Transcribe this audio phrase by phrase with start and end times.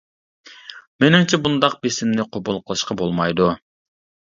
[1.03, 3.57] مېنىڭچە، بۇنداق بېسىمنى قوبۇل قىلىشقا بولمايدۇ.